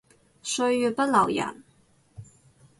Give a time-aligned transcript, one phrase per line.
[0.41, 1.63] 歲月不留人